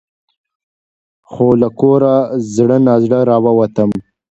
[1.31, 2.15] خو له کوره
[2.55, 3.89] زړه نا زړه راوتم.